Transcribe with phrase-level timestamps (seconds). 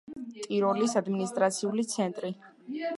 [0.45, 2.37] ტიროლის ადმინისტრაციული ცენტრი.